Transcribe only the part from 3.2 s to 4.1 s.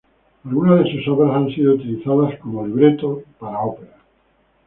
para óperas.